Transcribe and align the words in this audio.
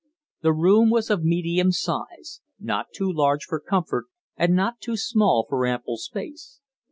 The 0.41 0.51
room 0.51 0.89
was 0.89 1.11
of 1.11 1.23
medium 1.23 1.71
size 1.71 2.41
not 2.59 2.87
too 2.91 3.13
large 3.13 3.43
for 3.43 3.59
comfort 3.59 4.07
and 4.35 4.55
not 4.55 4.79
too 4.79 4.97
small 4.97 5.45
for 5.47 5.67
ample 5.67 5.97
space. 5.97 6.59